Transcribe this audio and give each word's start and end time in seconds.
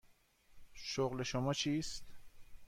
شغل 0.73 1.23
شما 1.23 1.53
چیست؟ 1.53 2.05